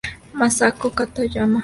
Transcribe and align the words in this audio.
Masato 0.39 0.85
Katayama 0.97 1.59